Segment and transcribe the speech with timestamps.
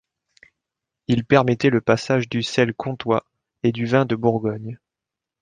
[1.05, 3.23] Il permettait le passage du sel comtois
[3.61, 4.79] et du vin de Bourgogne.